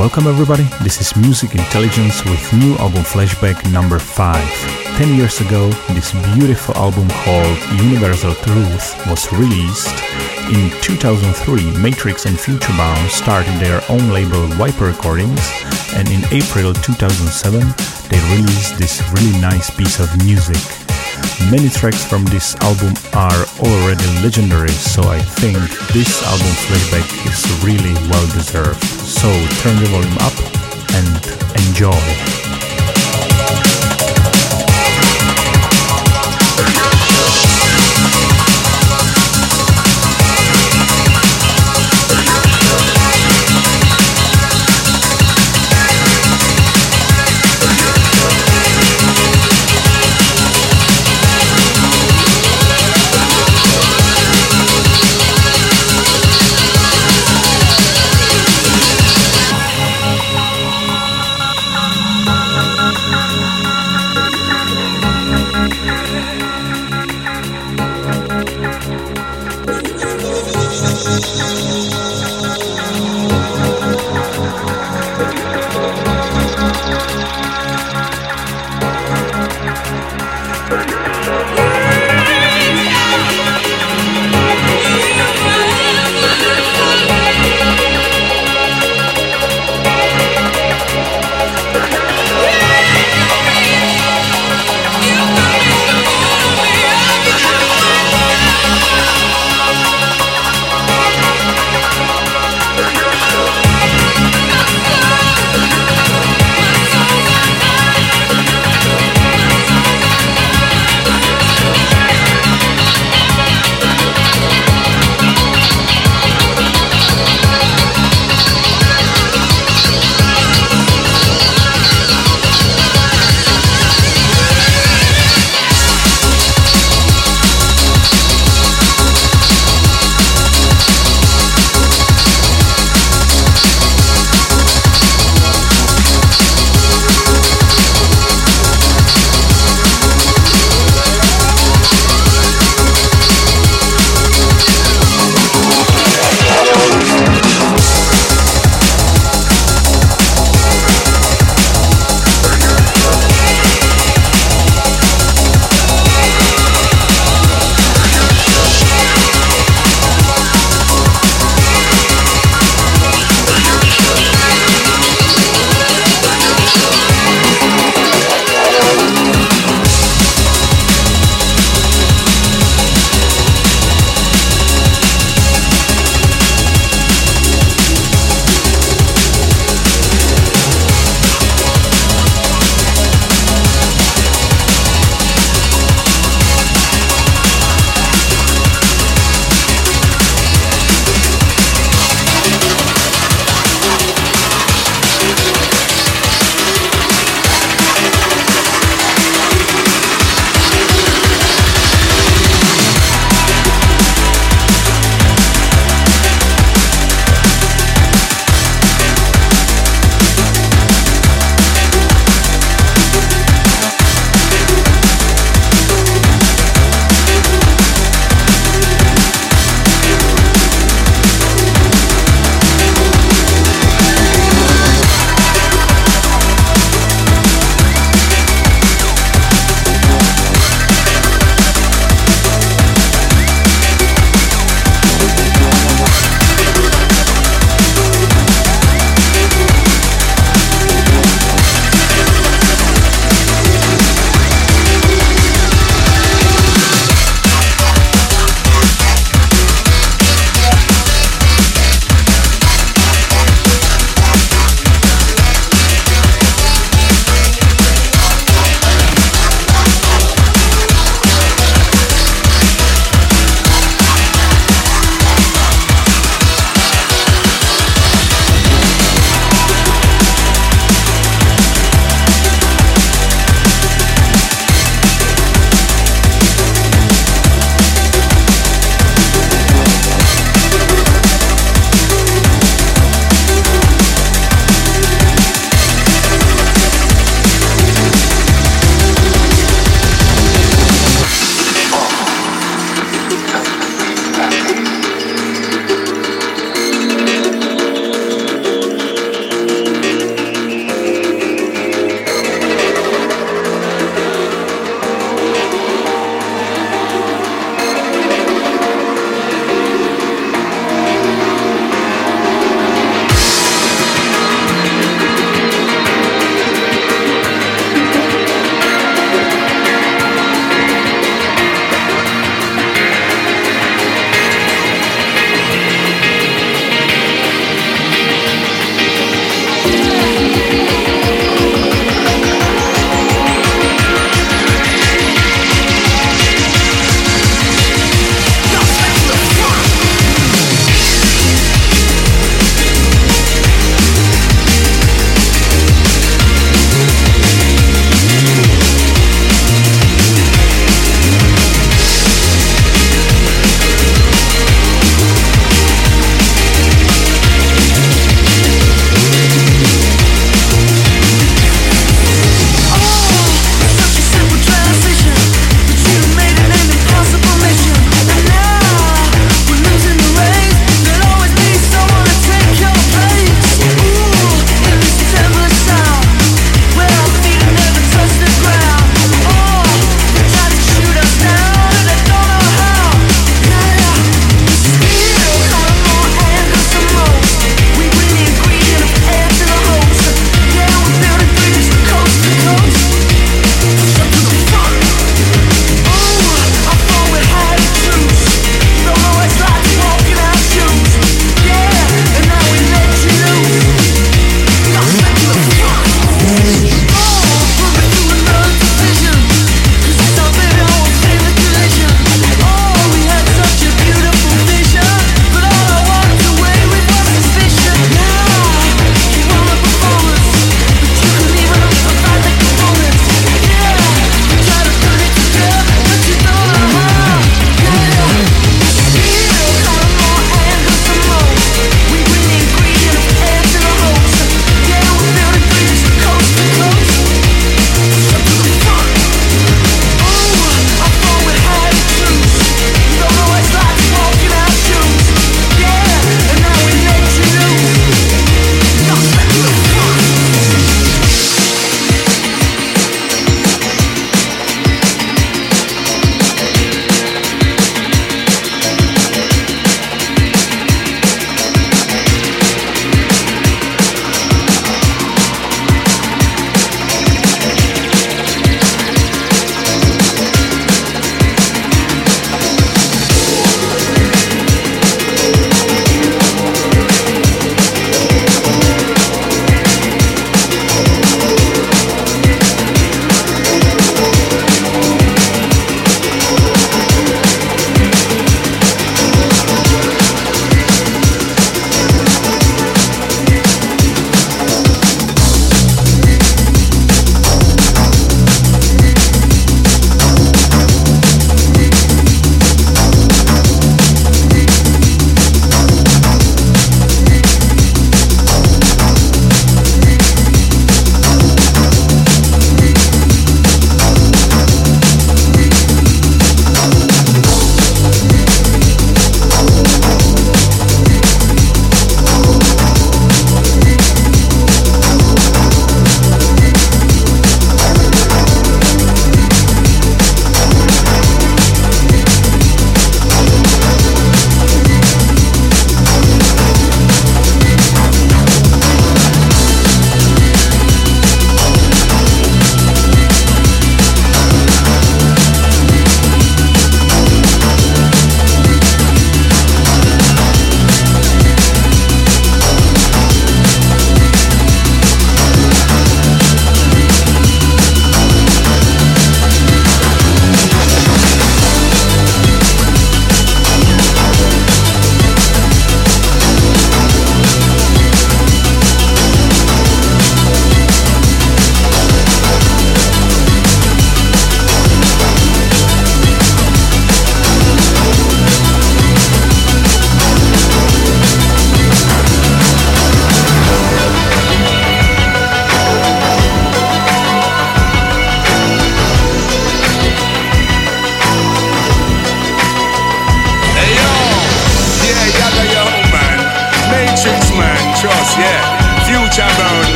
Welcome 0.00 0.28
everybody, 0.28 0.62
this 0.82 0.98
is 0.98 1.14
Music 1.14 1.54
Intelligence 1.54 2.24
with 2.24 2.52
new 2.54 2.74
album 2.76 3.02
Flashback 3.02 3.70
number 3.70 3.98
5. 3.98 4.34
10 4.96 5.14
years 5.14 5.42
ago, 5.42 5.68
this 5.92 6.12
beautiful 6.32 6.74
album 6.76 7.06
called 7.10 7.58
Universal 7.82 8.34
Truth 8.36 8.96
was 9.08 9.30
released. 9.30 9.92
In 10.48 10.70
2003, 10.80 11.82
Matrix 11.82 12.24
and 12.24 12.34
Futurebound 12.34 13.10
started 13.10 13.52
their 13.60 13.82
own 13.90 14.08
label 14.08 14.46
Viper 14.56 14.86
Recordings, 14.86 15.46
and 15.92 16.08
in 16.08 16.24
April 16.32 16.72
2007, 16.72 17.60
they 18.08 18.34
released 18.34 18.78
this 18.78 19.02
really 19.12 19.38
nice 19.38 19.68
piece 19.68 20.00
of 20.00 20.08
music. 20.24 20.89
Many 21.50 21.68
tracks 21.68 22.04
from 22.04 22.24
this 22.26 22.54
album 22.56 22.94
are 23.14 23.44
already 23.60 24.04
legendary, 24.22 24.68
so 24.70 25.02
I 25.02 25.18
think 25.18 25.56
this 25.92 26.22
album 26.24 26.52
Flashback 26.66 27.08
is 27.26 27.64
really 27.64 27.94
well 28.08 28.26
deserved. 28.32 28.82
So 28.84 29.28
turn 29.62 29.76
the 29.82 29.88
volume 29.90 30.18
up 30.18 30.36
and 30.94 31.66
enjoy. 31.66 32.69